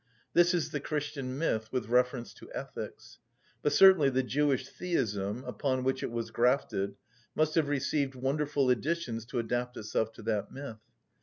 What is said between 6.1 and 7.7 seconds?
grafted, must have